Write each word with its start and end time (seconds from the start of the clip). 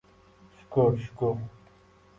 —Shukur, 0.61 0.97
shukur. 1.05 1.41